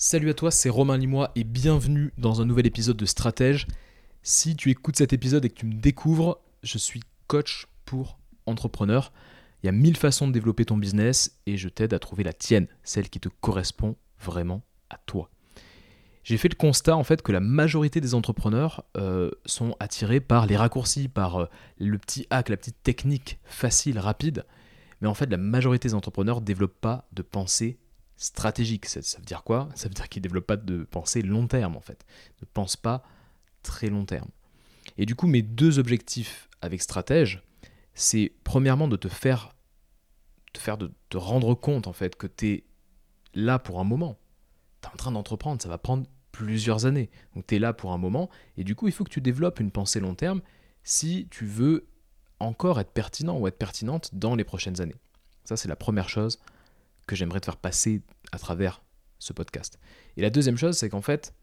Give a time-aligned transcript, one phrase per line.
[0.00, 3.66] Salut à toi, c'est Romain Limois et bienvenue dans un nouvel épisode de Stratège.
[4.22, 9.12] Si tu écoutes cet épisode et que tu me découvres, je suis coach pour entrepreneurs.
[9.60, 12.32] Il y a mille façons de développer ton business et je t'aide à trouver la
[12.32, 15.30] tienne, celle qui te correspond vraiment à toi.
[16.22, 20.46] J'ai fait le constat en fait que la majorité des entrepreneurs euh, sont attirés par
[20.46, 21.46] les raccourcis, par euh,
[21.76, 24.46] le petit hack, la petite technique facile, rapide.
[25.00, 27.80] Mais en fait, la majorité des entrepreneurs ne développent pas de pensée
[28.18, 28.84] stratégique.
[28.86, 29.70] Ça, veut dire quoi?
[29.74, 32.04] Ça veut dire qu'ils ne développent pas de pensée long terme en fait.
[32.42, 33.02] Ne pensent pas
[33.62, 34.28] très long terme.
[34.98, 37.42] Et du coup, mes deux objectifs avec stratège,
[37.94, 39.54] c'est premièrement de te faire,
[40.52, 42.64] te faire de te rendre compte en fait que tu es
[43.34, 44.18] là pour un moment.
[44.82, 47.10] Tu es en train d'entreprendre, ça va prendre plusieurs années.
[47.34, 49.60] Donc tu es là pour un moment et du coup, il faut que tu développes
[49.60, 50.42] une pensée long terme
[50.82, 51.86] si tu veux
[52.40, 54.94] encore être pertinent ou être pertinente dans les prochaines années.
[55.44, 56.38] Ça, c'est la première chose
[57.08, 58.82] que j'aimerais te faire passer à travers
[59.18, 59.80] ce podcast.
[60.16, 61.34] Et la deuxième chose, c'est qu'en fait,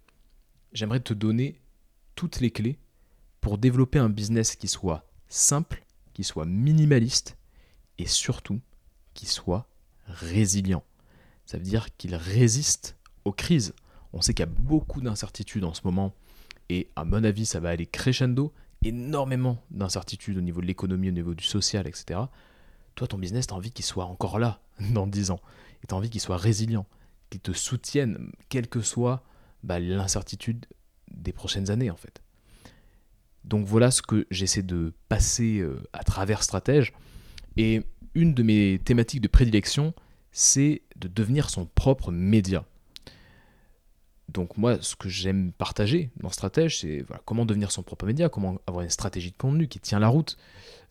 [0.72, 1.60] j'aimerais te donner
[2.16, 2.80] toutes les clés
[3.42, 7.38] pour développer un business qui soit simple, qui soit minimaliste
[7.98, 8.62] et surtout
[9.14, 9.68] qui soit
[10.08, 10.84] résilient.
[11.46, 13.74] Ça veut dire qu'il résiste aux crises.
[14.14, 16.14] On sait qu'il y a beaucoup d'incertitudes en ce moment
[16.70, 21.14] et à mon avis, ça va aller crescendo, énormément d'incertitudes au niveau de l'économie, au
[21.14, 22.22] niveau du social, etc
[22.96, 24.62] toi, ton business, tu as envie qu'il soit encore là
[24.92, 25.40] dans 10 ans.
[25.84, 26.86] Et tu as envie qu'il soit résilient,
[27.30, 29.24] qu'il te soutienne, quelle que soit
[29.64, 30.66] bah, l'incertitude
[31.12, 32.22] des prochaines années, en fait.
[33.44, 36.94] Donc voilà ce que j'essaie de passer euh, à travers Stratège.
[37.58, 37.84] Et
[38.16, 39.94] une de mes thématiques de prédilection,
[40.32, 42.66] c'est de devenir son propre média.
[44.30, 48.58] Donc moi, ce que j'aime partager dans Stratège, c'est comment devenir son propre média, comment
[48.68, 50.38] avoir une stratégie de contenu qui tient la route,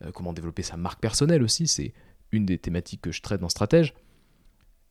[0.03, 1.93] euh, comment développer sa marque personnelle aussi, c'est
[2.35, 3.95] une des thématiques que je traite dans Stratège.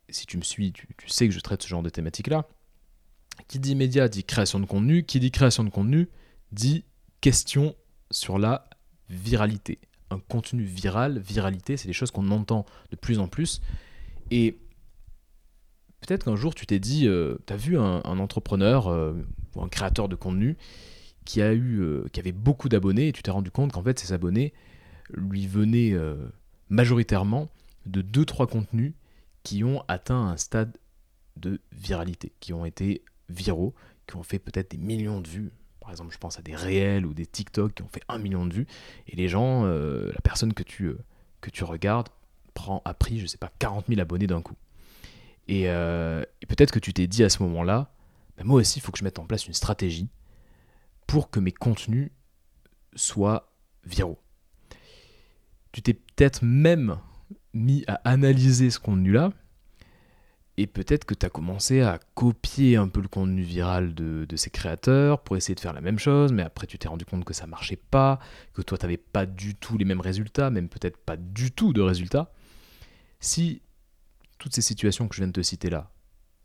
[0.10, 2.48] Si tu me suis, tu, sais que je traite ce genre de thématiques-là.
[3.48, 6.10] Qui dit média dit création de contenu, qui dit création de contenu
[6.52, 6.86] dit
[7.22, 7.76] question
[8.12, 8.70] sur la
[9.10, 9.80] viralité.
[10.12, 13.62] Un contenu viral, viralité, c'est des choses qu'on entend de plus en plus.
[14.30, 14.60] Et
[16.02, 19.14] peut-être qu'un jour tu t'es dit, euh, tu as vu un, entrepreneur euh,
[19.56, 20.58] ou un créateur de contenu
[21.26, 23.98] qui, a eu, euh, qui avait beaucoup d'abonnés et tu t'es rendu compte qu'en fait
[23.98, 24.54] ces abonnés
[25.14, 25.94] lui venaient
[26.74, 27.50] majoritairement
[27.86, 28.94] de 2-3 contenus
[29.44, 30.78] qui ont atteint un stade
[31.38, 33.74] de viralité, qui ont été viraux,
[34.08, 35.52] qui ont fait peut-être des millions de vues.
[35.80, 38.46] Par exemple, je pense à des réels ou des TikTok qui ont fait un million
[38.46, 38.68] de vues.
[39.08, 40.94] Et les gens, la personne que tu,
[41.52, 42.10] tu regardes
[42.86, 44.56] a pris, je sais pas, 40 000 abonnés d'un coup.
[45.50, 47.92] Euh, et, peut-être que tu t'es dit à ce moment-là,
[48.38, 50.10] bah, moi aussi, il faut que je mette en place une stratégie
[51.08, 52.12] pour que mes contenus
[52.96, 53.52] soient
[53.86, 54.20] viraux.
[55.74, 56.98] Tu t'es peut-être même
[57.54, 59.34] mis à analyser ce contenu-là,
[60.56, 64.36] et peut-être que tu as commencé à copier un peu le contenu viral de, de,
[64.36, 67.26] ces créateurs pour essayer de faire la même chose, mais après tu t'es rendu compte
[67.26, 68.20] que ça marchait pas,
[68.54, 71.74] que toi tu n'avais pas du tout les mêmes résultats, même peut-être pas du tout
[71.74, 72.32] de résultats.
[73.20, 73.64] Si
[74.38, 75.92] toutes ces situations que je viens de te citer là,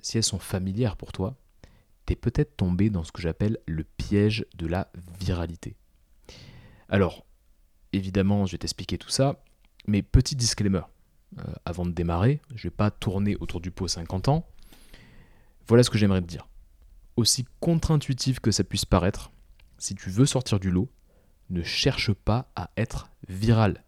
[0.00, 1.36] si elles sont familières pour toi,
[2.06, 4.90] tu es peut-être tombé dans ce que j'appelle le piège de la
[5.20, 5.76] viralité.
[6.88, 7.26] Alors,
[7.92, 9.42] évidemment, je vais t'expliquer tout ça,
[9.86, 10.82] mais petit disclaimer.
[11.38, 14.46] Euh, avant de démarrer, je ne vais pas tourner autour du pot 50 ans.
[15.66, 16.48] Voilà ce que j'aimerais te dire.
[17.16, 19.30] Aussi contre-intuitif que ça puisse paraître,
[19.76, 20.88] si tu veux sortir du lot,
[21.50, 23.84] ne cherche pas à être viral.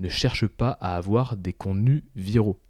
[0.00, 2.60] Ne cherche pas à avoir des contenus viraux.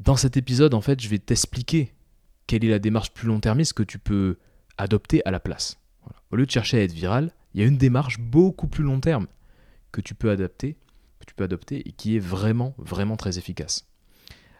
[0.00, 1.94] Dans cet épisode, en fait, je vais t'expliquer
[2.46, 4.38] quelle est la démarche plus long-termiste que tu peux
[4.76, 5.80] adopter à la place.
[6.30, 9.00] Au lieu de chercher à être viral, il y a une démarche beaucoup plus long
[9.00, 9.26] terme
[9.92, 10.76] que tu peux adapter,
[11.20, 13.86] que tu peux adopter et qui est vraiment, vraiment très efficace.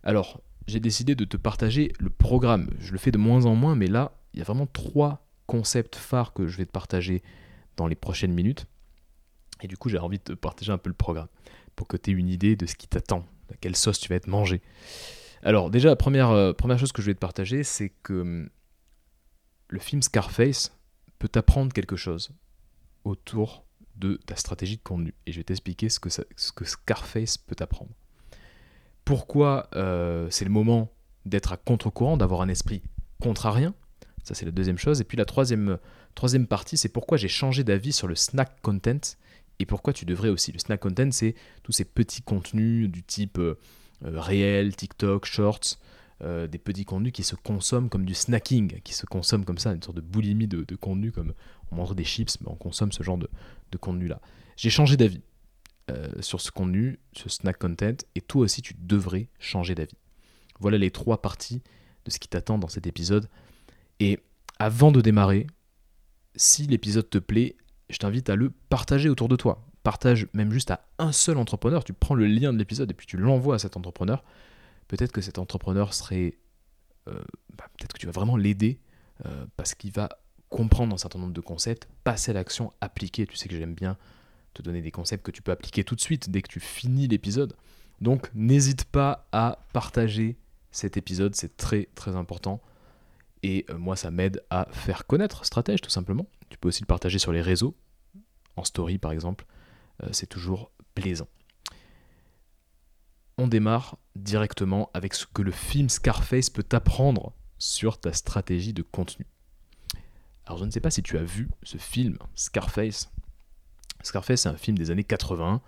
[0.05, 2.71] Alors, j'ai décidé de te partager le programme.
[2.79, 5.97] Je le fais de moins en moins, mais là, il y a vraiment trois concepts
[5.97, 7.23] phares que je vais te partager
[7.77, 8.67] dans les prochaines minutes.
[9.63, 11.29] Et du coup, j'ai envie de te partager un peu le programme
[11.75, 14.17] pour que tu aies une idée de ce qui t'attend, à quelle sauce tu vas
[14.17, 14.63] être mangé.
[15.43, 18.49] Alors déjà, la première, euh, chose que je vais te partager, c'est que hum,
[19.69, 20.77] le film Scarface
[21.19, 22.31] peut t'apprendre quelque chose
[23.05, 23.65] autour
[23.97, 25.15] de ta stratégie de contenu.
[25.27, 27.93] Et je vais t'expliquer ce que, ce que Scarface peut t'apprendre.
[29.05, 30.91] Pourquoi euh, c'est le moment
[31.27, 32.83] d'être à contre-courant, d'avoir un esprit
[33.21, 33.75] contrarien?
[34.25, 35.01] Ça, c'est la deuxième chose.
[35.01, 35.79] Et puis la troisième,
[36.15, 39.17] troisième partie, c'est pourquoi j'ai changé d'avis sur le snack content
[39.59, 40.51] et pourquoi tu devrais aussi.
[40.51, 43.39] Le snack content, c'est tous ces petits contenus du type...
[43.39, 43.59] Euh,
[44.05, 45.79] euh, réel, TikTok, Shorts,
[46.23, 49.73] euh, des petits contenus qui se consomment comme du snacking, qui se consomment comme ça,
[49.73, 51.35] une sorte de boulimie de, contenu, comme
[51.71, 53.29] on mange des chips, mais on consomme ce genre de,
[53.79, 54.21] contenu-là.
[54.57, 55.21] J'ai changé d'avis
[55.91, 59.99] euh, sur ce contenu, ce snack content, et toi aussi tu devrais changer d'avis.
[60.61, 61.63] Voilà les trois parties
[62.05, 63.29] de ce qui t'attend dans cet épisode.
[63.99, 64.21] Et
[64.61, 65.49] avant de démarrer,
[66.37, 67.57] si l'épisode te plaît,
[67.91, 69.67] je t'invite à le partager autour de toi.
[69.83, 71.85] Partage même juste à un seul entrepreneur.
[71.85, 74.25] Tu prends le lien de l'épisode et puis tu l'envoies à cet entrepreneur.
[74.89, 76.39] Peut-être que cet entrepreneur serait.
[77.09, 77.23] Euh,
[77.57, 78.81] bah, peut-être que tu vas vraiment l'aider
[79.27, 80.09] euh, parce qu'il va
[80.49, 83.27] comprendre un certain nombre de concepts, passer à l'action, appliquer.
[83.27, 83.97] Tu sais que j'aime bien
[84.55, 87.09] te donner des concepts que tu peux appliquer tout de suite dès que tu finis
[87.09, 87.57] l'épisode.
[88.01, 90.37] Donc n'hésite pas à partager
[90.71, 92.61] cet épisode, c'est très très important.
[93.43, 96.27] Et euh, moi, ça m'aide à faire connaître Stratège, tout simplement.
[96.49, 97.77] Tu peux aussi le partager sur les réseaux,
[98.57, 99.47] en story par exemple.
[100.11, 101.29] C'est toujours plaisant.
[103.37, 108.83] On démarre directement avec ce que le film Scarface peut t'apprendre sur ta stratégie de
[108.83, 109.27] contenu.
[110.47, 113.11] Alors je ne sais pas si tu as vu ce film Scarface.
[114.03, 115.63] Scarface, c'est un film des années 80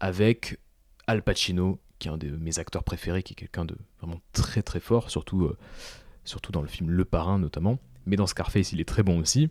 [0.00, 0.58] avec
[1.06, 4.62] Al Pacino, qui est un de mes acteurs préférés, qui est quelqu'un de vraiment très
[4.62, 5.56] très fort, surtout euh,
[6.24, 9.50] surtout dans le film Le Parrain notamment, mais dans Scarface il est très bon aussi.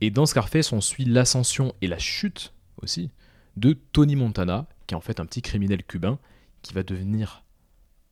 [0.00, 3.10] Et dans Scarface on suit l'ascension et la chute aussi
[3.56, 6.18] de Tony Montana, qui est en fait un petit criminel cubain,
[6.64, 7.44] qui va devenir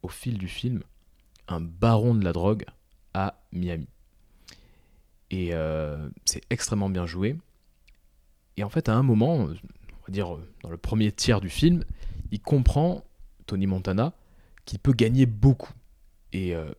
[0.03, 0.83] au fil du film
[1.49, 2.65] un baron de la drogue
[3.15, 3.89] à Miami.
[5.31, 7.37] Et euh, c'est extrêmement bien joué.
[8.59, 9.57] Et en fait à un moment, on va
[10.11, 11.85] dire dans le premier tiers du film,
[12.31, 13.05] il comprend,
[13.47, 14.13] Tony Montana,
[14.67, 15.73] qu'il peut gagner beaucoup.
[16.33, 16.71] Et euh,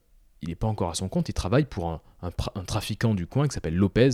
[0.41, 2.31] il n'est pas encore à son compte, il travaille pour un,
[2.65, 4.09] trafiquant du coin qui s'appelle Lopez.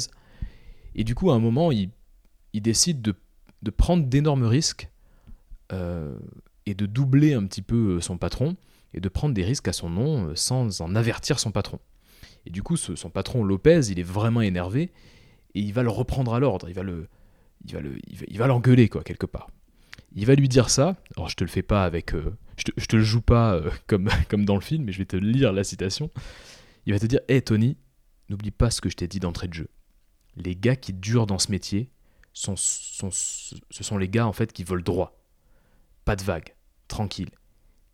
[0.96, 1.92] Et du coup, à un moment, il,
[2.54, 4.90] décide de, prendre d'énormes risques
[5.72, 6.18] euh,
[6.70, 8.56] et de doubler un petit peu euh, son patron
[8.94, 11.80] et de prendre des risques à son nom euh, sans en avertir son patron.
[12.46, 14.92] Et du coup, son patron Lopez, il est vraiment énervé
[15.56, 17.08] et il va le reprendre à l'ordre, il va le,
[17.66, 19.50] il va le, il va l'engueuler quoi quelque part.
[20.16, 20.96] Il va lui dire ça.
[21.16, 22.14] Alors je te le fais pas avec,
[22.58, 25.06] je te, te le joue pas euh, comme, comme dans le film, mais je vais
[25.06, 26.10] te lire la citation.
[26.86, 27.78] Il va te dire Hé hey, Tony,
[28.30, 29.70] n'oublie pas ce que je t'ai dit d'entrée de jeu.
[30.36, 31.92] Les gars qui durent dans ce métier,
[32.34, 35.20] sont, sont, ce sont les gars en fait qui veulent droit.
[36.06, 36.56] Pas de vagues,
[36.90, 37.32] tranquille.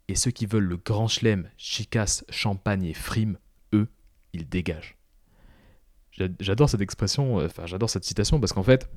[0.08, 3.38] Et ceux qui veulent le grand chelem, chicasse, champagne et frime,
[3.74, 3.88] eux,
[4.34, 4.98] ils dégagent.
[6.40, 8.90] J'adore cette expression, euh, enfin j'adore cette citation parce qu'en fait,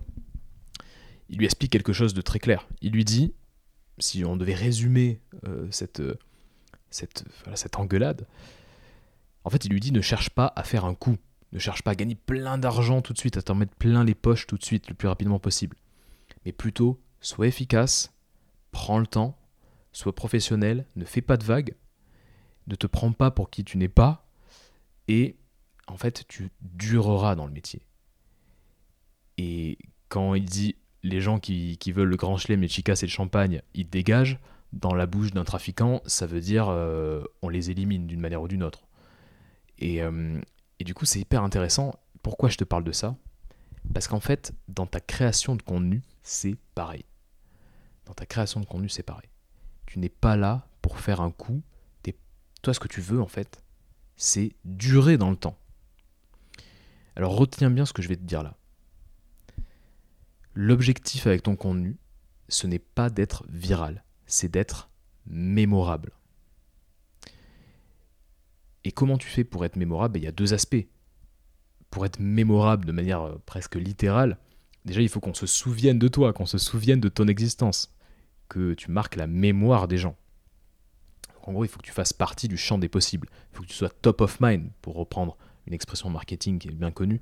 [1.29, 2.69] il lui explique quelque chose de très clair.
[2.81, 3.35] Il lui dit
[3.99, 6.17] si on devait résumer euh, cette, euh,
[6.91, 7.25] cette,
[7.55, 8.27] cette engueulade,
[9.45, 11.17] en fait, il lui dit ne cherche pas à faire un coup,
[11.53, 14.15] ne cherche pas à gagner plein d'argent tout de suite, à t'en mettre plein les
[14.15, 15.77] poches tout de suite, le plus rapidement possible.
[16.45, 18.13] Mais plutôt, sois efficace,
[18.71, 19.38] prends le temps,
[19.93, 21.75] sois professionnel, ne fais pas de vagues,
[22.67, 24.27] ne te prends pas pour qui tu n'es pas,
[25.09, 25.37] et
[25.87, 27.83] en fait, tu dureras dans le métier.
[29.39, 33.11] Et quand il dit les gens qui, veulent le grand chelem, les chicas et le
[33.11, 34.39] champagne, ils dégagent.
[34.75, 38.49] Dans la bouche d'un trafiquant, ça veut dire euh, on les élimine d'une manière ou
[38.49, 38.87] d'une autre.
[39.79, 40.39] Et, euh,
[40.79, 41.99] et du coup, c'est hyper intéressant.
[42.23, 43.17] Pourquoi je te parle de ça?
[43.95, 47.07] Parce qu'en fait, dans ta création de contenu, c'est pareil.
[48.05, 49.29] Dans ta création de contenu, c'est pareil.
[49.89, 51.63] Tu n'es pas là pour faire un coup.
[52.61, 53.63] Toi, ce que tu veux, en fait,
[54.17, 55.57] c'est durer dans le temps.
[57.17, 58.57] Alors retiens bien ce que je vais te dire là.
[60.55, 61.97] L'objectif avec ton contenu,
[62.49, 64.91] ce n'est pas d'être viral, c'est d'être
[65.25, 66.13] mémorable.
[68.85, 70.15] Et comment tu fais pour être mémorable?
[70.15, 70.87] Ben, Il y a deux aspects.
[71.91, 74.37] Pour être mémorable de manière euh, presque littérale,
[74.85, 77.95] déjà il faut qu'on se souvienne de toi, qu'on se souvienne de ton existence,
[78.49, 80.17] que tu marques la mémoire des gens.
[81.43, 83.29] en gros, il faut que tu fasses partie du champ des possibles.
[83.53, 85.37] Il faut que tu sois top of mind, pour reprendre
[85.67, 87.21] une expression marketing qui est bien connue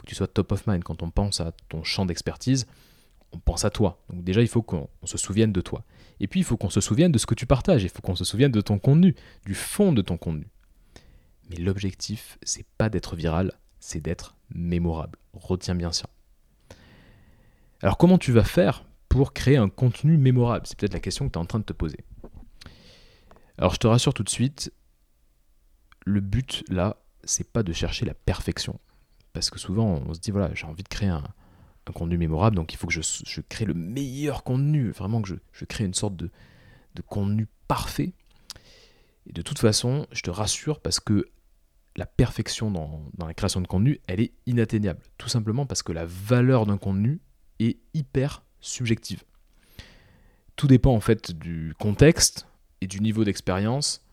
[0.00, 0.82] faut que tu sois top of mind.
[0.82, 2.66] Quand on pense à ton champ d'expertise,
[3.32, 4.02] on pense à toi.
[4.08, 5.84] Donc déjà, il faut qu'on se souvienne de toi.
[6.20, 7.82] Et puis, il faut qu'on se souvienne de ce que tu partages.
[7.82, 10.48] Il faut qu'on se souvienne de ton contenu, du fond de ton contenu.
[11.50, 15.18] Mais l'objectif, c'est pas d'être viral, c'est d'être mémorable.
[15.34, 16.08] Retiens bien ça.
[17.82, 21.32] Alors, comment tu vas faire pour créer un contenu mémorable C'est peut-être la question que
[21.32, 21.98] tu es en train de te poser.
[23.58, 24.72] Alors, je te rassure tout de suite,
[26.06, 28.80] le but là, c'est pas de chercher la perfection.
[29.34, 31.24] Parce que souvent, on se dit, voilà, j'ai envie de créer un,
[31.92, 35.84] contenu mémorable, donc il faut que je, crée le meilleur contenu, vraiment que je, crée
[35.84, 36.30] une sorte de,
[37.04, 38.12] contenu parfait.
[39.26, 41.28] Et de toute façon, je te rassure parce que
[41.96, 45.00] la perfection dans, dans, la création de contenu, elle est inatteignable.
[45.18, 47.20] Tout simplement parce que la valeur d'un contenu
[47.58, 49.24] est hyper subjective.
[50.56, 52.46] Tout dépend en fait du contexte
[52.80, 54.04] et du niveau d'expérience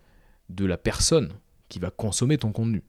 [0.50, 1.34] de la personne
[1.70, 2.84] qui va consommer ton contenu.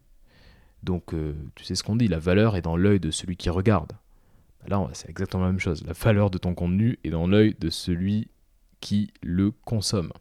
[0.83, 3.50] Donc, euh, tu sais ce qu'on dit, la valeur est dans l'œil de celui qui
[3.50, 3.93] regarde.
[4.67, 5.85] Là, c'est exactement la même chose.
[5.85, 8.29] La valeur de ton contenu est dans l'œil de celui
[8.81, 10.12] qui le consomme.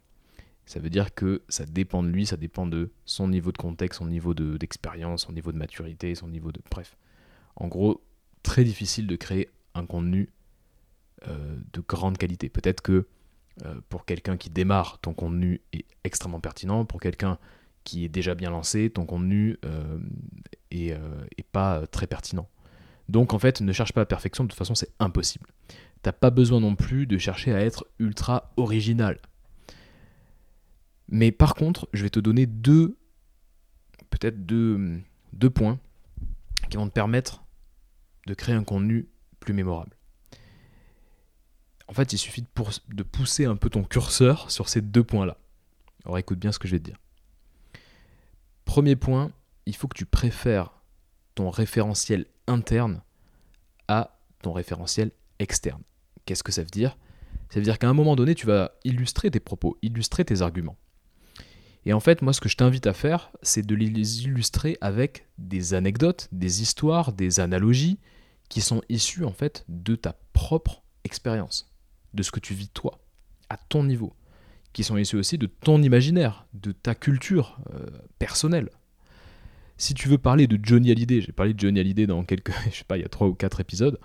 [0.66, 3.98] Ça veut dire que ça dépend de lui, ça dépend de son niveau de contexte,
[4.00, 6.60] son niveau d'expérience, son niveau de maturité, son niveau de...
[6.70, 6.96] Bref.
[7.56, 8.02] En gros,
[8.42, 10.28] très difficile de créer un contenu
[11.26, 12.48] de grande qualité.
[12.48, 13.06] Peut-être que
[13.64, 16.84] euh, pour quelqu'un qui démarre, ton contenu est extrêmement pertinent.
[16.84, 17.38] Pour quelqu'un
[17.84, 19.98] qui est déjà bien lancé, ton contenu euh,
[20.70, 20.94] est,
[21.52, 22.48] pas très pertinent.
[23.08, 25.46] Donc en fait, ne cherche pas la perfection, de toute façon c'est impossible.
[26.02, 29.18] T'as pas besoin non plus de chercher à être ultra original.
[31.08, 32.98] Mais par contre, je vais te donner deux,
[34.10, 35.00] peut-être deux,
[35.32, 35.80] deux points
[36.68, 37.42] qui vont te permettre
[38.26, 39.08] de créer un contenu
[39.40, 39.97] plus mémorable.
[41.88, 42.44] En fait, il suffit
[42.88, 45.38] de, pousser un peu ton curseur sur ces deux points-là.
[46.04, 46.98] Alors écoute bien ce que je vais te dire.
[48.66, 49.32] Premier point,
[49.64, 50.70] il faut que tu préfères
[51.34, 53.00] ton référentiel interne
[53.88, 55.82] à ton référentiel externe.
[56.26, 56.98] Qu'est-ce que ça veut dire?
[57.48, 60.76] Ça veut dire qu'à un moment donné, tu vas illustrer tes propos, illustrer tes arguments.
[61.86, 65.26] Et en fait, moi, ce que je t'invite à faire, c'est de les illustrer avec
[65.38, 67.98] des anecdotes, des histoires, des analogies
[68.50, 71.70] qui sont issues en fait de ta propre expérience
[72.18, 72.98] de ce que tu vis toi,
[73.48, 74.12] à ton niveau,
[74.72, 77.86] qui sont issus aussi de ton imaginaire, de ta culture euh,
[78.18, 78.68] personnelle.
[79.76, 82.78] Si tu veux parler de Johnny Hallyday, j'ai parlé de Johnny Hallyday dans quelques, je
[82.78, 83.98] sais pas, il y a trois ou quatre épisodes.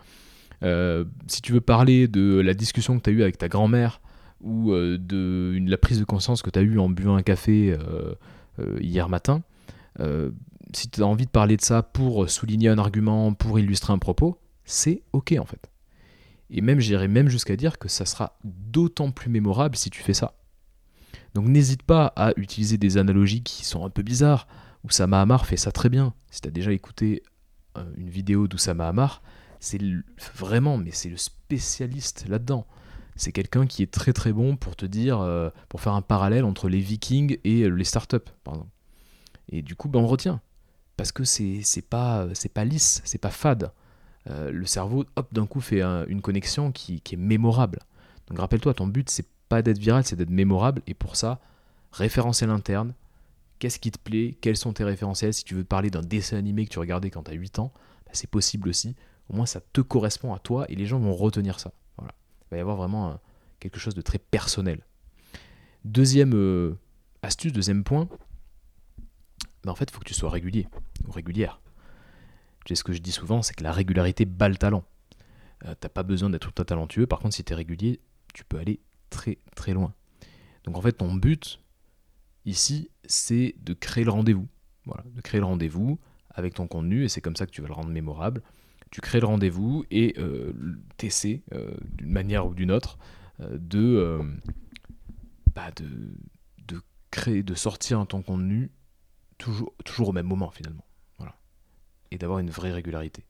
[0.62, 4.00] Euh, si tu veux parler de la discussion que tu as eue avec ta grand-mère
[4.40, 7.76] ou euh, de la prise de conscience que tu as eue en buvant un café
[8.80, 9.42] hier matin,
[10.74, 13.98] si tu as envie de parler de ça pour souligner un argument, pour illustrer un
[13.98, 15.73] propos, c'est ok en fait.
[16.54, 20.14] Et même, j'irais même jusqu'à dire que ça sera d'autant plus mémorable si tu fais
[20.14, 20.36] ça.
[21.34, 24.48] Donc n'hésite pas à utiliser des analogies qui sont un peu bizarres.
[24.84, 26.14] Oussama Hamar fait ça très bien.
[26.30, 27.24] Si tu as déjà écouté
[27.78, 29.24] euh, une vidéo d'Oussama Hamar,
[29.60, 29.80] c'est
[30.36, 32.68] vraiment, mais c'est le spécialiste là-dedans.
[33.16, 36.46] C'est quelqu'un qui est très très bon pour te dire, euh, pour faire un parallèle
[36.46, 38.66] entre les vikings et les startups, par.
[39.50, 40.42] Et du coup, ben, on retient.
[40.98, 43.72] Parce que c'est pas, pas lisse, c'est pas fade.
[44.30, 47.80] Euh, le cerveau, hop, d'un coup fait une connexion qui, est mémorable.
[48.28, 50.82] Donc rappelle-toi, ton but, c'est pas d'être viral, c'est d'être mémorable.
[50.88, 51.40] Et pour ça,
[51.92, 52.94] référentiel interne,
[53.60, 55.34] qu'est-ce qui te plaît, quels sont tes référentiels?
[55.34, 57.72] Si tu veux parler d'un dessin animé que tu regardais quand tu as 8 ans,
[58.06, 58.96] bah, c'est possible aussi.
[59.30, 61.72] Au moins, ça te correspond à toi et les gens vont retenir ça.
[62.02, 62.06] Il
[62.52, 63.20] va y avoir vraiment
[63.60, 64.86] quelque chose de très personnel.
[65.86, 66.78] Deuxième euh,
[67.22, 68.08] astuce, deuxième point,
[69.64, 70.68] bah, en fait, il faut que tu sois régulier
[71.08, 71.60] ou régulière.
[72.68, 74.84] Sais, ce que je dis souvent, c'est que la régularité bat le talent.
[75.66, 77.08] Euh, t'as pas besoin d'être tout talentueux.
[77.08, 78.00] Par contre, si tu es régulier,
[78.34, 78.80] tu peux aller
[79.10, 79.94] très très loin.
[80.64, 81.60] Donc en fait, ton but
[82.46, 84.48] ici, c'est de créer le rendez-vous.
[84.86, 87.68] Voilà, de créer le rendez-vous avec ton contenu, et c'est comme ça que tu vas
[87.68, 88.42] le rendre mémorable.
[88.92, 90.54] Tu crées le rendez-vous et euh,
[90.98, 92.98] t'essaies, euh, d'une manière ou d'une autre,
[93.40, 94.20] euh, de,
[95.56, 98.72] bah de créer, de sortir ton contenu
[99.38, 100.84] toujours, toujours au même moment finalement
[102.14, 103.26] et d'avoir une vraie régularité.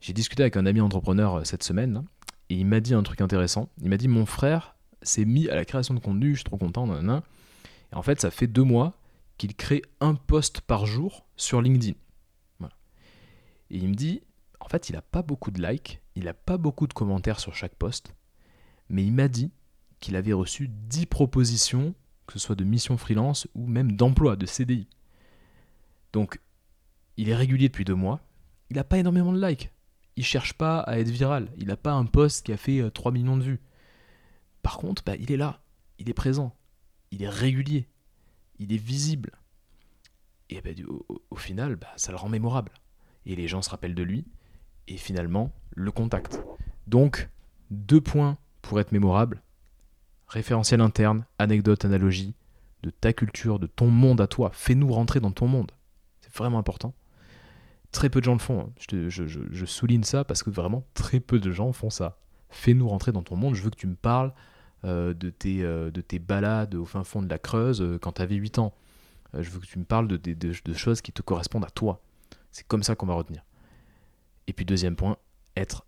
[0.00, 2.04] J'ai discuté avec un ami entrepreneur euh, cette semaine
[2.50, 3.70] et il m'a dit un truc intéressant.
[3.80, 6.58] Il m'a dit Mon frère s'est mis à la création de contenu, je suis trop
[6.58, 6.86] content.
[6.94, 8.92] Et en fait, ça fait deux mois
[9.38, 11.96] qu'il crée un post par jour sur LinkedIn.
[13.70, 14.22] Et il me dit
[14.60, 17.54] En fait, il n'a pas beaucoup de likes, il n'a pas beaucoup de commentaires sur
[17.54, 18.14] chaque post,
[18.90, 19.50] mais il m'a dit
[20.00, 21.94] qu'il avait reçu 10 propositions,
[22.26, 24.86] que ce soit de mission freelance ou même d'emploi, de CDI.
[26.12, 26.38] Donc
[27.16, 28.20] il est régulier depuis deux mois.
[28.70, 29.70] Il n'a pas énormément de likes.
[30.16, 31.48] Il cherche pas à être viral.
[31.56, 33.60] Il n'a pas un post qui a fait 3 euh, millions de vues.
[34.62, 35.60] Par contre, bah, il est là.
[35.98, 36.56] Il est présent.
[37.10, 37.88] Il est régulier.
[38.58, 39.32] Il est visible.
[40.50, 40.70] Et bah,
[41.30, 42.72] au, final, bah, ça le rend mémorable.
[43.26, 44.26] Et les gens se rappellent de lui.
[44.86, 46.40] Et finalement, le contact.
[46.86, 47.28] Donc,
[47.70, 49.42] deux points pour être mémorable.
[50.28, 52.34] Référentiel interne, anecdote, analogie,
[52.82, 54.50] de ta culture, de ton monde à toi.
[54.52, 55.72] Fais-nous rentrer dans ton monde.
[56.20, 56.94] C'est vraiment important.
[57.94, 58.60] Très peu de gens le font.
[58.60, 58.72] Hein.
[59.08, 62.18] Je, souligne ça parce que vraiment très peu de gens font ça.
[62.50, 63.54] Fais-nous rentrer dans ton monde.
[63.54, 64.34] Je veux que tu me parles
[64.84, 68.10] euh, de, tes, euh, de tes balades au fin fond de la Creuse euh, quand
[68.10, 68.74] tu avais 8 ans.
[69.32, 72.02] je veux que tu me parles de, choses qui te correspondent à toi.
[72.50, 73.44] C'est comme ça qu'on va retenir.
[74.48, 75.16] Et puis deuxième point,
[75.56, 75.86] être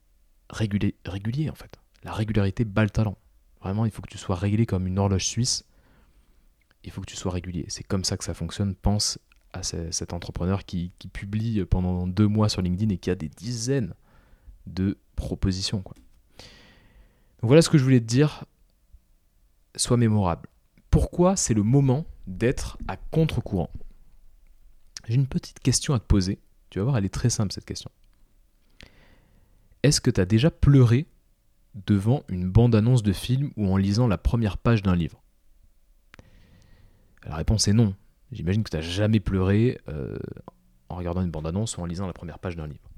[0.49, 1.81] régulier, régulier en fait.
[2.05, 3.19] La régularité bat le talent.
[3.61, 5.65] Vraiment, il faut que tu sois régulier comme une horloge suisse.
[6.85, 7.65] Il faut que tu sois régulier.
[7.67, 8.77] C'est comme ça que ça fonctionne.
[8.77, 9.19] Pense
[9.63, 13.95] cet entrepreneur qui, publie pendant deux mois sur LinkedIn et qui a des dizaines
[14.67, 15.83] de propositions.
[17.43, 18.45] Voilà ce que je voulais te dire.
[19.77, 20.49] Sois mémorable.
[20.91, 23.71] Pourquoi c'est le moment d'être à contre-courant?
[25.07, 26.41] J'ai une petite question à te poser.
[26.71, 27.91] Tu vas voir, elle est très simple cette question.
[29.83, 31.07] Est-ce que tu as déjà pleuré
[31.87, 35.23] devant une bande-annonce de film ou en lisant la première page d'un livre?
[37.25, 37.95] La réponse est non.
[38.33, 40.19] J'imagine que tu n'as jamais pleuré euh,
[40.89, 42.89] en regardant une bande-annonce ou en lisant la première page d'un livre.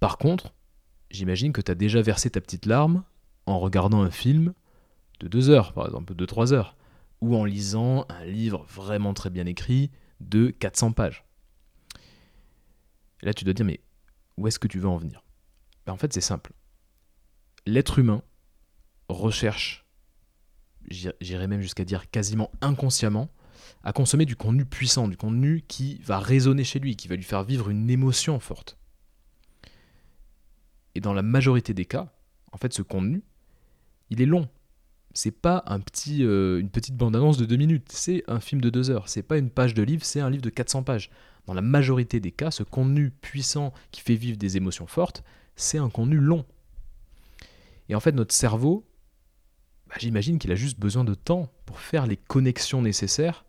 [0.00, 0.54] Par contre,
[1.10, 3.04] j'imagine que tu as déjà versé ta petite larme
[3.46, 4.54] en regardant un film
[5.20, 6.76] de 2 heures, par exemple, de 3 heures,
[7.20, 11.24] ou en lisant un livre vraiment très bien écrit de 400 pages.
[13.22, 13.80] Là, tu dois dire, mais
[14.36, 15.22] où est-ce que tu veux en venir?
[15.86, 16.52] Ben, En fait, c'est simple.
[17.64, 18.22] L'être humain
[19.08, 19.86] recherche,
[20.90, 23.30] j'irais même jusqu'à dire quasiment inconsciemment,
[23.86, 27.22] à consommer du contenu puissant, du contenu qui va résonner chez lui, qui va lui
[27.22, 28.76] faire vivre une émotion forte.
[30.96, 32.12] Et dans la majorité des cas,
[32.50, 33.22] en fait, ce contenu,
[34.10, 34.48] il est long.
[35.14, 38.70] C'est pas un petit, euh, une petite bande-annonce de deux minutes, c'est un film de
[38.70, 39.08] deux heures.
[39.08, 41.08] C'est pas une page de livre, c'est un livre de 400 pages.
[41.46, 45.22] Dans la majorité des cas, ce contenu puissant qui fait vivre des émotions fortes,
[45.54, 46.44] c'est un contenu long.
[47.88, 48.84] Et en fait, notre cerveau,
[49.86, 53.45] bah, j'imagine qu'il a juste besoin de temps pour faire les connexions nécessaires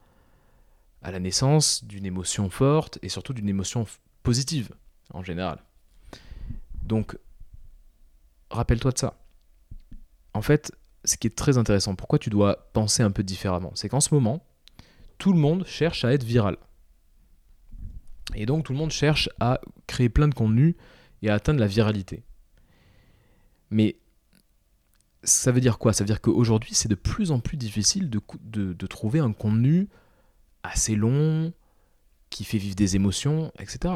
[1.07, 3.87] à la naissance d'une émotion forte et surtout d'une émotion
[4.23, 4.71] positive
[5.13, 5.63] en général.
[6.83, 7.17] Donc,
[8.51, 9.17] rappelle-toi de ça.
[10.33, 10.73] En fait,
[11.05, 14.13] ce qui est très intéressant, pourquoi tu dois penser un peu différemment, c'est qu'en ce
[14.13, 14.45] moment,
[15.17, 16.57] tout le monde cherche à être viral.
[18.35, 20.75] Et donc tout le monde cherche à créer plein de contenus
[21.21, 22.25] et à atteindre la viralité.
[23.69, 23.95] Mais
[25.23, 25.93] ça veut dire quoi?
[25.93, 28.19] Ça veut dire qu'aujourd'hui, c'est de plus en plus difficile de,
[28.73, 29.87] de, trouver un contenu
[30.67, 31.53] assez long,
[32.29, 33.95] qui fait vivre des émotions, etc.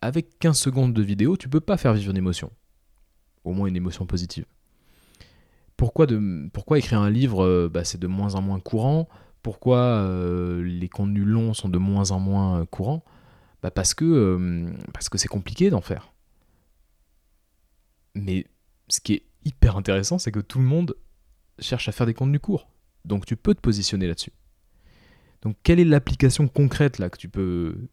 [0.00, 2.50] Avec 15 secondes de vidéo, tu peux pas faire vivre une émotion.
[3.44, 4.44] Au moins une émotion positive.
[5.76, 9.08] Pourquoi, de, pourquoi écrire un livre, euh, bah, c'est de moins en moins courant?
[9.42, 13.04] Pourquoi euh, les contenus longs sont de moins en moins euh, courants?
[13.62, 16.12] Bah, Parce que parce que c'est compliqué d'en faire.
[18.14, 18.46] Mais
[18.88, 20.96] ce qui est hyper intéressant, c'est que tout le monde
[21.58, 22.68] cherche à faire des contenus courts.
[23.04, 24.32] Donc tu peux te positionner là-dessus.
[25.46, 27.88] Donc quelle est l'application concrète là que tu peux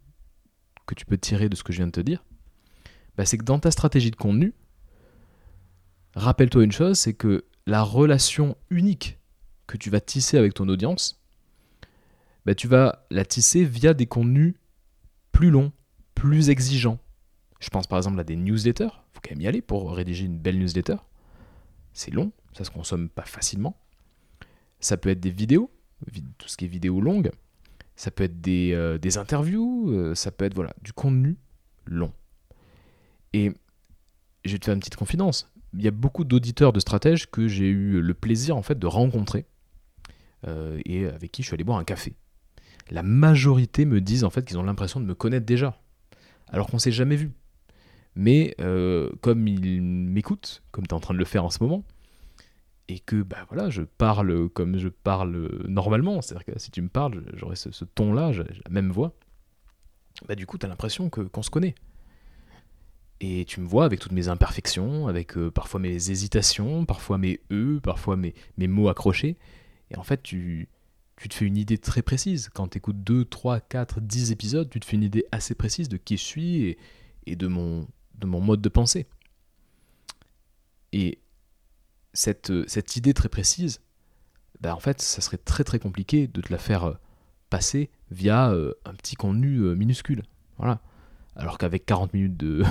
[0.87, 2.25] que tu peux tirer de ce que je viens de te dire?
[3.15, 4.55] Bah, C'est que dans ta stratégie de contenu,
[6.15, 9.19] rappelle-toi une chose, c'est que la relation unique
[9.67, 11.23] que tu vas tisser avec ton audience,
[12.47, 14.55] bah, tu vas la tisser via des contenus
[15.31, 15.71] plus longs,
[16.15, 16.97] plus exigeants.
[17.59, 20.25] Je pense par exemple à des newsletters, il faut quand même y aller pour rédiger
[20.25, 20.97] une belle newsletter.
[21.93, 23.77] C'est long, ça se consomme pas facilement.
[24.79, 25.69] Ça peut être des vidéos,
[26.39, 27.29] tout ce qui est vidéo longue.
[27.95, 31.37] Ça peut être des, euh, interviews, euh, ça peut être voilà, du contenu
[31.85, 32.11] long.
[33.33, 33.51] Et
[34.45, 35.51] je vais te faire une petite confidence.
[35.73, 38.87] Il y a beaucoup d'auditeurs de stratèges que j'ai eu le plaisir en fait de
[38.87, 39.45] rencontrer
[40.47, 42.15] euh, et avec qui je suis allé boire un café.
[42.91, 45.79] La majorité me disent en fait qu'ils ont l'impression de me connaître déjà,
[46.49, 47.31] alors qu'on s'est jamais vu.
[48.15, 48.55] Mais
[49.21, 51.83] comme ils m'écoutent, comme tu es en train de le faire en ce moment,
[52.87, 56.89] et que bah voilà, je parle comme je parle normalement, c'est-à-dire que si tu me
[56.89, 59.15] parles, j'aurais ce, ton-là, la même voix,
[60.27, 61.75] bah du coup, tu as l'impression que, qu'on se connaît.
[63.19, 67.39] Et tu me vois avec toutes mes imperfections, avec euh, parfois mes hésitations, parfois mes
[67.51, 69.37] E, parfois mes, mes mots accrochés.
[69.91, 70.67] Et en fait, tu,
[71.15, 72.49] tu te fais une idée très précise.
[72.53, 75.87] Quand tu écoutes 2, 3, 4, 10 épisodes, tu te fais une idée assez précise
[75.87, 76.77] de qui je suis et,
[77.25, 79.07] et de, mon, de mon mode de pensée.
[80.91, 81.19] Et
[82.13, 83.81] cette, euh, cette idée très précise,
[84.61, 86.93] bah en fait, ça serait très très compliqué de te la faire euh,
[87.49, 90.23] passer via euh, un petit contenu minuscule.
[90.57, 90.79] Voilà.
[91.35, 92.63] Alors qu'avec 40 minutes de,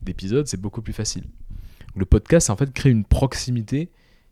[0.00, 1.28] d'épisode, c'est beaucoup plus facile.
[1.94, 3.90] Le podcast, en fait, crée une proximité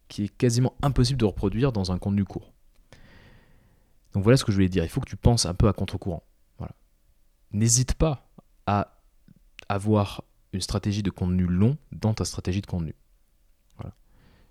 [0.09, 2.53] qui est quasiment impossible de reproduire dans un contenu court.
[4.13, 4.85] Donc voilà ce que je voulais dire.
[4.85, 6.23] Il faut que tu penses un peu à contre-courant.
[6.59, 6.75] Voilà.
[7.53, 8.29] N'hésite pas
[8.67, 9.03] à
[9.69, 10.23] avoir
[10.53, 12.95] une stratégie de contenu long dans ta stratégie de contenu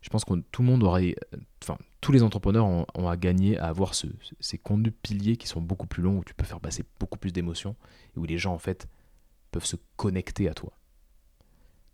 [0.04, 1.16] je pense que tout le monde aurait,
[1.64, 5.88] enfin, tous les entrepreneurs ont, à gagner à avoir ces contenus piliers qui sont beaucoup
[5.88, 7.76] plus longs, où tu peux faire passer beaucoup plus d'émotions
[8.16, 8.88] et où les gens, en fait,
[9.52, 10.74] peuvent se connecter à toi.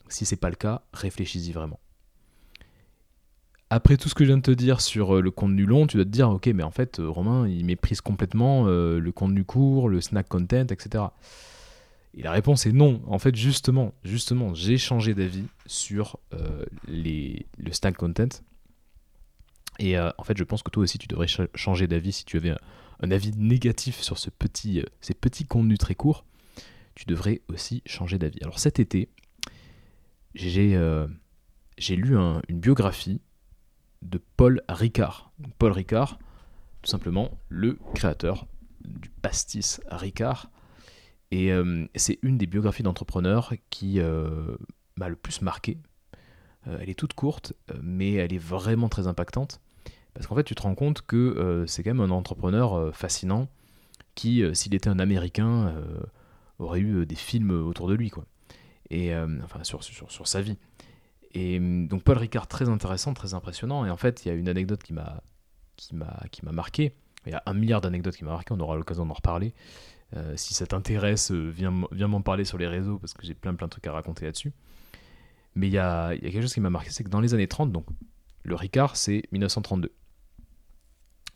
[0.02, 1.80] Donc, si c'est pas le cas, réfléchis-y vraiment.
[3.70, 5.98] Après tout ce que je viens de te dire sur euh, le contenu long, tu
[5.98, 9.44] dois te dire, ok, mais en fait, euh, Romain, il méprise complètement euh, le contenu
[9.44, 11.04] court, le snack content, etc.
[12.16, 13.02] Et la réponse est non.
[13.08, 18.30] En fait, justement, justement, j'ai changé d'avis sur euh, le stack content.
[19.78, 22.38] Et euh, en fait, je pense que toi aussi, tu devrais changer d'avis si tu
[22.38, 22.56] avais
[23.02, 26.26] un, avis négatif sur ce petit, euh, ces petits contenus très courts.
[26.96, 28.40] Tu devrais aussi changer d'avis.
[28.42, 29.10] Alors cet été,
[30.36, 30.78] j'ai
[31.78, 33.22] j'ai lu une biographie
[34.02, 35.32] de Paul Ricard.
[35.60, 36.20] Paul Ricard,
[36.82, 38.48] tout simplement le créateur
[38.82, 40.52] du pastis Ricard,
[41.32, 44.56] et euh, c'est une des biographies d'entrepreneurs qui euh,
[44.98, 45.78] m'a le plus marqué.
[46.68, 49.62] Euh, elle est toute courte, mais elle est vraiment très impactante.
[50.14, 53.48] Parce qu'en fait, tu te rends compte que c'est quand même un entrepreneur fascinant
[54.16, 55.74] qui, s'il était un Américain,
[56.58, 58.26] aurait eu des films autour de lui, quoi.
[58.90, 60.58] Et enfin, sur, sur, sur, sa vie.
[61.32, 63.86] Et donc, Paul Ricard, très intéressant, très impressionnant.
[63.86, 65.22] Et en fait, il y a une anecdote qui m'a
[65.78, 66.94] qui m'a marqué.
[67.26, 68.54] Il y a un milliard d'anecdotes qui m'a marqué.
[68.54, 69.54] On aura l'occasion d'en reparler.
[70.36, 73.68] si ça t'intéresse, viens, viens m'en parler sur les réseaux parce que j'ai plein plein
[73.68, 74.54] de trucs à raconter là-dessus.
[75.56, 77.72] Mais il y a, quelque chose qui m'a marqué, c'est que dans les années 30,
[77.72, 77.86] donc
[78.44, 79.92] le Ricard, c'est 1932.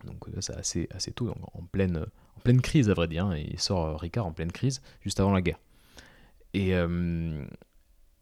[0.06, 2.06] Donc euh, c'est assez, tôt, en, pleine,
[2.38, 3.26] en pleine crise à vrai dire.
[3.26, 5.60] Hein, il sort euh, Ricard en pleine crise, juste avant la guerre.
[6.56, 7.46] Euh,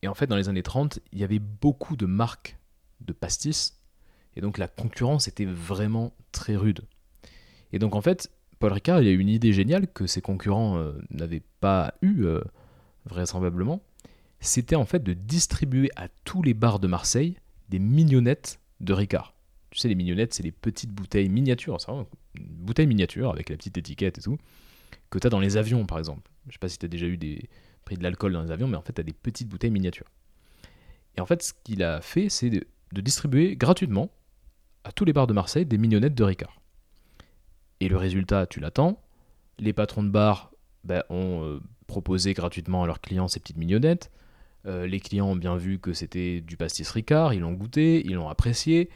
[0.01, 2.57] et en fait, dans les années 30, il y avait beaucoup de marques
[3.01, 3.79] de pastis.
[4.35, 6.81] Et donc la concurrence était vraiment très rude.
[7.73, 10.83] Et donc en fait, Paul Ricard, il a eu une idée géniale que ses concurrents
[11.09, 12.25] n'avaient pas eu,
[13.05, 13.81] vraisemblablement.
[14.39, 17.37] C'était en fait de distribuer à tous les bars de Marseille
[17.69, 19.33] des mignonnettes de Ricard.
[19.69, 22.05] Tu sais, les mignonnettes, c'est les petites bouteilles miniatures, c'est une
[22.35, 24.37] bouteille miniature avec la petite étiquette et tout,
[25.09, 26.29] que tu as dans les avions par exemple.
[26.47, 27.49] Je sais pas si tu as déjà eu des
[27.85, 30.09] pris de l'alcool dans les avions, mais en fait, tu as des petites bouteilles miniatures.
[31.17, 32.65] Et en fait, ce qu'il a fait, c'est de,
[33.01, 34.11] distribuer gratuitement
[34.83, 36.60] à tous les bars de Marseille des mignonnettes de Ricard.
[37.81, 39.01] Et le résultat, tu l'attends.
[39.57, 40.51] Les patrons de bars
[40.83, 44.11] ben, ont euh, proposé gratuitement à leurs clients ces petites mignonnettes.
[44.67, 48.13] Euh, les clients ont bien vu que c'était du pastis Ricard, ils l'ont goûté, ils
[48.13, 48.91] l'ont apprécié.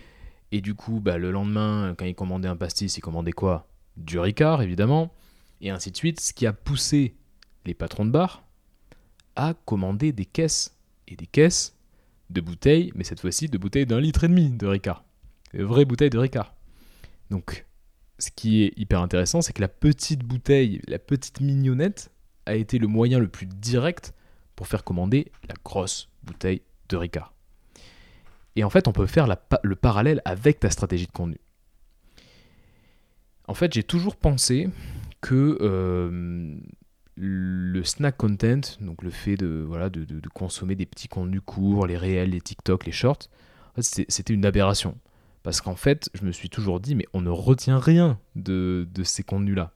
[0.51, 3.67] Et du coup, bah, le lendemain, quand ils commandaient un pastis, ils commandaient quoi?
[3.97, 5.11] Du Ricard, évidemment.
[5.61, 7.15] Et ainsi de suite, ce qui a poussé
[7.65, 8.43] les patrons de bar
[9.35, 10.77] à commander des caisses.
[11.07, 11.75] Et des caisses
[12.29, 15.03] de bouteilles, mais cette fois-ci de bouteilles d'un litre et demi de Ricard.
[15.55, 16.53] De vraies bouteilles de Ricard.
[17.31, 17.65] Donc,
[18.19, 22.11] ce qui est hyper intéressant, c'est que la petite bouteille, la petite mignonnette,
[22.45, 24.13] a été le moyen le plus direct
[24.55, 27.33] pour faire commander la grosse bouteille de Ricard.
[28.55, 29.27] Et en fait, on peut faire
[29.63, 31.37] le parallèle avec ta stratégie de contenu.
[33.47, 34.69] En fait, j'ai toujours pensé
[35.21, 36.55] que euh,
[37.15, 39.67] le snack content, donc le fait de,
[40.33, 43.29] consommer des petits contenus courts, les réels, les TikTok, les shorts,
[43.79, 44.97] c'était une aberration.
[45.45, 49.21] Parce qu'en fait, je me suis toujours dit, mais on ne retient rien de, ces
[49.21, 49.73] contenus-là.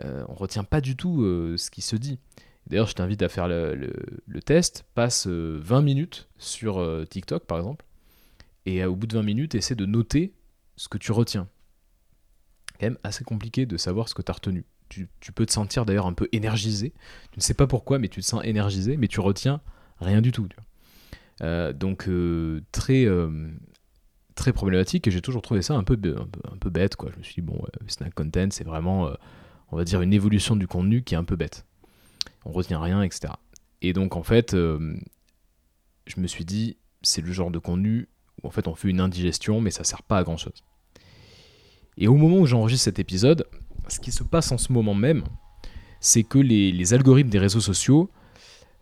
[0.00, 2.18] Euh, on ne retient pas du tout euh, ce qui se dit.
[2.66, 4.84] D'ailleurs, je t'invite à faire le, test.
[4.96, 7.84] Passe 20 euh, minutes sur euh, TikTok, par exemple,
[8.66, 10.34] et au bout de 20 minutes, essaie de noter
[10.74, 11.46] ce que tu retiens.
[12.80, 14.64] Quand même assez compliqué de savoir ce que tu as retenu.
[14.88, 16.92] Tu, peux te sentir d'ailleurs un peu énergisé.
[17.30, 19.60] Tu ne sais pas pourquoi, mais tu te sens énergisé, mais tu retiens
[20.00, 20.48] rien du tout.
[21.40, 22.10] donc,
[22.72, 23.06] très,
[24.34, 25.98] très problématique, et j'ai toujours trouvé ça un peu,
[26.50, 26.96] un peu, bête.
[26.96, 27.10] Quoi.
[27.12, 29.10] Je me suis dit, bon, snack content, c'est vraiment,
[29.70, 31.64] on va dire, une évolution du contenu qui est un peu bête
[32.44, 33.34] on retient rien, etc.
[33.80, 34.96] Et donc en fait, euh,
[36.06, 38.08] je me suis dit, c'est le genre de contenu
[38.42, 40.64] où en fait on fait une indigestion, mais ça sert pas à grand chose.
[41.98, 43.46] Et au moment où j'enregistre cet épisode,
[43.88, 45.24] ce qui se passe en ce moment même,
[46.00, 48.10] c'est que les, algorithmes des réseaux sociaux,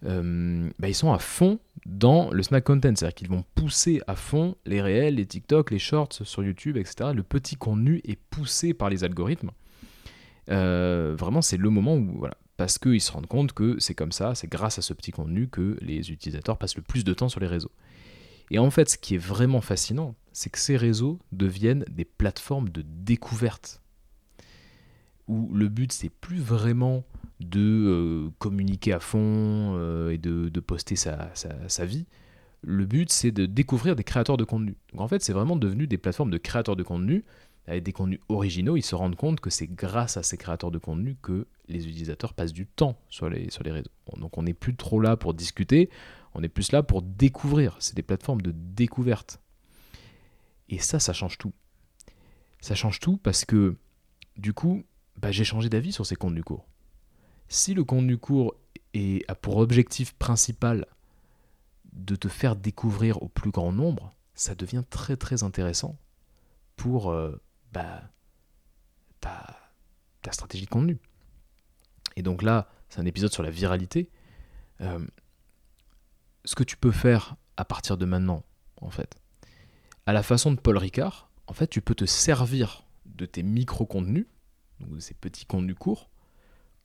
[0.05, 4.17] euh, bah, ils sont à fond dans le snack content, c'est-à-dire qu'ils vont pousser à
[4.17, 7.11] fond les réels, les TikTok, les shorts sur YouTube, etc.
[7.15, 9.51] Le petit contenu est poussé par les algorithmes.
[10.51, 14.35] Euh, vraiment, c'est le moment où parce qu'ils se rendent compte que c'est comme ça,
[14.35, 17.41] c'est grâce à ce petit contenu que les utilisateurs passent le plus de temps sur
[17.41, 17.71] les réseaux.
[18.51, 22.69] Et en fait, ce qui est vraiment fascinant, c'est que ces réseaux deviennent des plateformes
[22.69, 23.81] de découverte,
[25.27, 27.05] où le but, c'est plus vraiment
[27.41, 32.07] de euh, communiquer à fond euh, et de, poster sa, sa, vie.
[32.63, 34.77] Le but, c'est de découvrir des créateurs de contenu.
[34.93, 37.25] Donc en fait, c'est vraiment devenu des plateformes de créateurs de contenu
[37.67, 40.79] avec des contenus originaux, ils se rendent compte que c'est grâce à ces créateurs de
[40.79, 43.91] contenu que les utilisateurs passent du temps sur les, sur les réseaux.
[44.17, 45.89] donc on n'est plus trop là pour discuter,
[46.35, 47.77] on est plus là pour découvrir.
[47.79, 49.41] C'est des plateformes de découverte.
[50.69, 51.53] Et ça, ça change tout.
[52.61, 53.77] Ça change tout parce que
[54.37, 54.83] du coup,
[55.17, 56.67] bah, j'ai changé d'avis sur ces contenus courts.
[57.51, 58.55] Si le contenu court
[58.95, 60.87] a pour objectif principal
[61.93, 65.99] de te faire découvrir au plus grand nombre, ça devient très très intéressant
[66.77, 68.03] pour euh, bah,
[69.21, 69.57] ta,
[70.31, 70.99] stratégie de contenu.
[72.15, 74.11] Et donc là, c'est un épisode sur la viralité.
[74.81, 75.05] Euh,
[76.45, 78.45] ce que tu peux faire à partir de maintenant,
[78.81, 79.17] en fait,
[80.07, 84.27] à la façon de Paul Ricard, en fait, tu peux te servir de tes micro-contenus,
[84.79, 86.10] donc de ces petits contenus courts,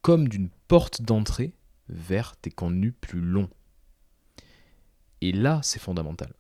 [0.06, 1.56] comme d'une porte d'entrée
[1.90, 3.50] vers tes contenus plus longs.
[5.22, 6.32] Et là, c'est fondamental.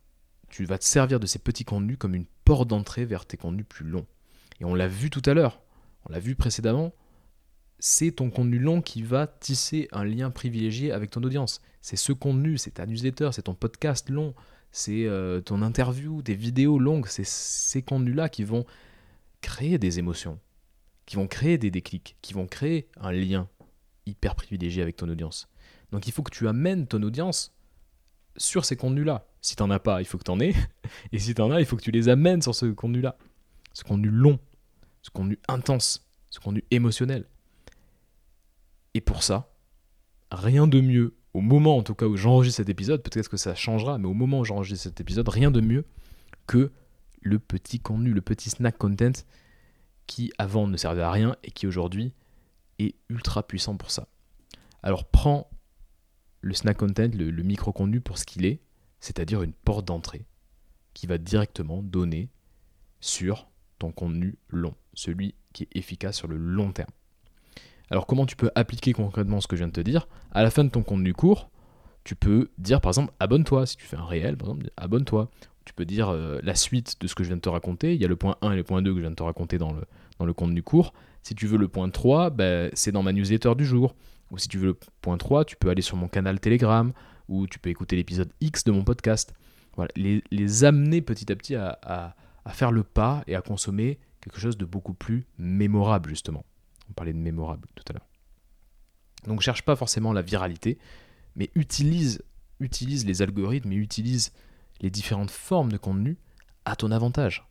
[0.49, 3.65] Tu vas te servir de ces petits contenus comme une porte d'entrée vers tes contenus
[3.67, 4.05] plus longs.
[4.59, 5.63] Et on l'a vu tout à l'heure,
[6.07, 6.93] on l'a vu précédemment,
[7.79, 11.59] c'est ton contenu long qui va tisser un lien privilégié avec ton audience.
[11.81, 14.35] C'est ce contenu, c'est ta newsletter, c'est ton podcast long,
[14.71, 18.63] c'est euh, ton interview, des vidéos longues, c'est ces contenus-là qui vont
[19.41, 20.39] créer des émotions,
[21.07, 23.49] qui vont créer des déclics, qui vont créer un lien
[24.05, 25.47] hyper privilégié avec ton audience.
[25.91, 27.55] Donc il faut que tu amènes ton audience
[28.37, 29.27] sur ces contenus-là.
[29.41, 30.53] Si t'en as pas, il faut que t'en aies.
[31.11, 33.17] Et si t'en as, il faut que tu les amènes sur ce contenu-là.
[33.73, 34.39] Ce contenu long,
[35.01, 37.25] ce contenu intense, ce contenu émotionnel.
[38.93, 39.53] Et pour ça,
[40.31, 43.55] rien de mieux, au moment en tout cas où j'enregistre cet épisode, peut-être que ça
[43.55, 45.85] changera, mais au moment où j'enregistre cet épisode, rien de mieux
[46.47, 46.71] que
[47.21, 49.11] le petit contenu, le petit snack content
[50.07, 52.13] qui avant ne servait à rien et qui aujourd'hui
[52.79, 54.07] est ultra puissant pour ça.
[54.83, 55.49] Alors prends
[56.41, 58.61] le snack content, le, micro contenu pour ce qu'il est,
[58.99, 60.25] c'est-à-dire une porte d'entrée
[60.93, 62.29] qui va directement donner
[62.99, 63.47] sur
[63.79, 66.91] ton contenu long, celui qui est efficace sur le long terme.
[67.89, 70.07] Alors comment tu peux appliquer concrètement ce que je viens de te dire?
[70.31, 71.49] À la fin de ton contenu court,
[72.03, 75.29] tu peux dire par exemple abonne-toi, si tu fais un réel, par exemple, abonne-toi.
[75.65, 77.95] Tu peux dire euh, la suite de ce que je viens de te raconter.
[77.95, 79.23] Il y a le point 1 et le point 2 que je viens de te
[79.23, 79.83] raconter dans le,
[80.19, 80.93] dans le contenu court.
[81.25, 83.95] Si tu veux le point 3, ben, c'est dans ma newsletter du jour.
[84.29, 86.93] Ou si tu veux le point 3, tu peux aller sur mon canal Telegram
[87.27, 89.33] ou tu peux écouter l'épisode X de mon podcast.
[89.75, 92.15] Voilà, les, amener petit à petit à,
[92.49, 96.45] faire le pas et à consommer quelque chose de beaucoup plus mémorable, justement.
[96.91, 98.07] On parlait de mémorable tout à l'heure.
[99.25, 100.77] Donc cherche pas forcément la viralité,
[101.35, 102.21] mais utilise,
[102.59, 104.31] les algorithmes et utilise
[104.79, 106.19] les différentes formes de contenu
[106.65, 107.49] à ton avantage.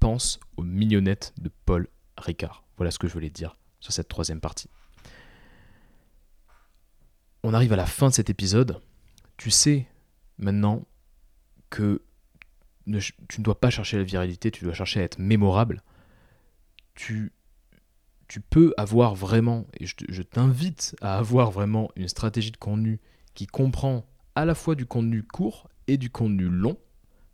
[0.00, 1.86] Pense aux mignonnettes de Paul
[2.16, 2.64] Ricard.
[2.76, 4.68] Voilà ce que je voulais dire sur cette troisième partie
[7.42, 8.80] on arrive à la fin de cet épisode.
[9.36, 9.86] Tu sais
[10.38, 10.84] maintenant
[11.70, 12.02] que
[12.86, 15.82] tu ne dois pas chercher la viralité, tu dois chercher à être mémorable.
[16.94, 17.32] Tu,
[18.28, 23.00] tu peux avoir vraiment, et je, t'invite à avoir vraiment une stratégie de contenu
[23.34, 26.76] qui comprend à la fois du contenu court et du contenu long.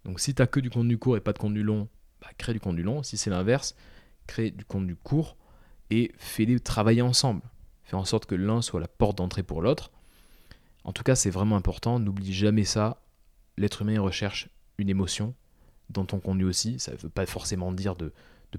[0.04, 1.88] Donc si tu n'as que du contenu court et pas de contenu long,
[2.20, 3.02] bah, crée du contenu long.
[3.02, 3.74] Si c'est l'inverse,
[4.28, 5.36] crée du contenu court
[5.90, 7.42] et fais-les travailler ensemble.
[7.82, 9.90] Fais en sorte que l'un soit la porte d'entrée pour l'autre.
[10.84, 11.98] En tout cas, c'est vraiment important.
[11.98, 13.02] N'oublie jamais ça.
[13.56, 15.34] L'être humain recherche une émotion
[15.90, 16.78] dans ton contenu aussi.
[16.78, 18.12] Ça ne veut pas forcément dire de,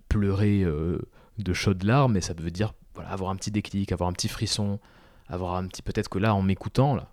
[0.09, 0.99] pleurer euh,
[1.37, 2.73] de chaudes larmes, mais ça veut dire
[3.07, 4.79] avoir un petit déclic, avoir un petit frisson,
[5.27, 5.81] avoir un petit.
[5.81, 7.11] Peut-être que là, en m'écoutant, là,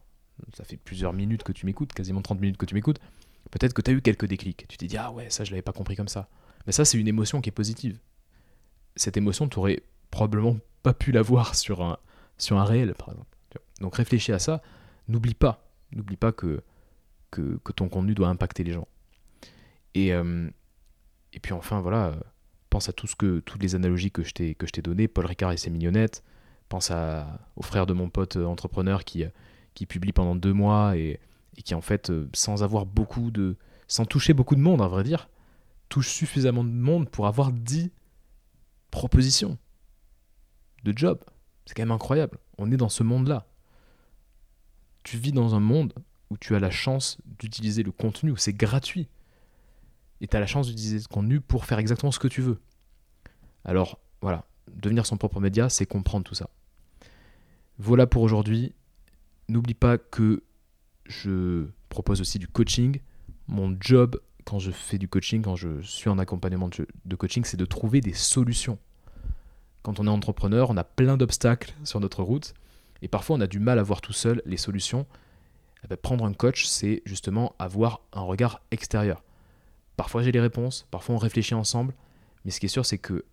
[0.54, 2.98] ça fait plusieurs minutes que tu m'écoutes, quasiment 30 minutes que tu m'écoutes,
[3.50, 4.66] peut-être que tu as eu quelques déclics.
[4.68, 6.28] Tu t'es dit, ah ouais, ça, je l'avais pas compris comme ça.
[6.66, 7.98] Mais ça, c'est une émotion qui est positive.
[8.96, 11.98] Cette émotion, tu aurais probablement pas pu l'avoir sur un,
[12.38, 13.26] sur un réel, par exemple.
[13.80, 14.62] Donc réfléchis à ça
[15.08, 16.62] n'oublie pas, n'oublie pas que,
[17.30, 18.88] que, ton contenu doit impacter les gens.
[19.94, 20.48] Et, euh,
[21.32, 22.14] et puis enfin, voilà,
[22.70, 25.56] pense à tout ce que, toutes les analogies que je t'ai données, Paul Ricard et
[25.56, 26.22] ses mignonnettes,
[26.68, 29.24] pense à, au frère de mon pote euh, entrepreneur qui,
[29.74, 31.20] qui publie pendant deux mois et,
[31.56, 33.56] et qui en fait, euh, sans avoir beaucoup de...
[33.88, 35.28] sans toucher beaucoup de monde, à vrai dire,
[35.88, 37.90] touche suffisamment de monde pour avoir 10
[38.96, 39.58] propositions
[40.84, 41.18] de job.
[41.66, 42.38] C'est quand même incroyable.
[42.58, 43.46] On est dans ce monde-là
[45.06, 45.94] tu vis dans un monde
[46.30, 49.08] où tu as la chance d'utiliser le contenu, où c'est gratuit.
[50.20, 52.58] Et tu as la chance d'utiliser ce contenu pour faire exactement ce que tu veux.
[53.64, 56.50] Alors voilà, devenir son propre média, c'est comprendre tout ça.
[57.78, 58.74] Voilà pour aujourd'hui.
[59.48, 60.42] N'oublie pas que
[61.04, 62.98] je propose aussi du coaching.
[63.46, 67.56] Mon job quand je fais du coaching, quand je suis en accompagnement de coaching, c'est
[67.56, 68.78] de trouver des solutions.
[69.86, 72.54] Quand on est entrepreneur, on a plein d'obstacles sur notre route
[73.02, 75.06] et parfois, on a du mal à voir tout seul les solutions.
[75.84, 79.22] Eh ben, prendre un coach, c'est justement avoir un regard extérieur.
[79.96, 81.94] Parfois, j'ai les réponses, parfois, on réfléchit ensemble.
[82.44, 83.24] Mais ce qui est sûr, c'est que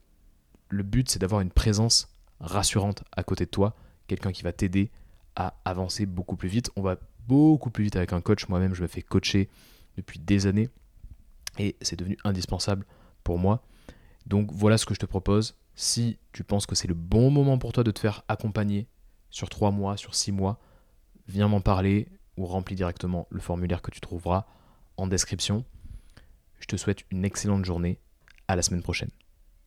[0.70, 2.08] le but, c'est d'avoir une présence
[2.39, 4.92] rassurante à côté de toi, quelqu'un qui va t'aider
[5.36, 6.70] à avancer beaucoup plus vite.
[6.76, 8.48] On va beaucoup plus vite avec un coach.
[8.48, 9.50] Moi-même, je me fais coacher
[9.98, 10.70] depuis des années
[11.58, 12.86] et c'est devenu indispensable
[13.24, 13.63] pour moi.
[14.28, 15.56] Donc voilà ce que je te propose.
[15.76, 18.88] Si tu penses que c'est le bon moment pour toi de te faire accompagner
[19.30, 20.60] sur 3 mois, sur 6 mois,
[21.28, 22.08] viens m'en parler
[22.38, 24.46] ou remplis directement le formulaire que tu trouveras
[24.98, 25.66] en description.
[26.60, 28.00] Je te souhaite une excellente journée.
[28.50, 29.10] À la semaine prochaine.